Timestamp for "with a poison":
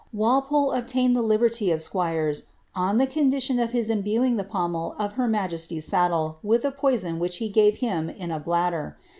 6.41-7.19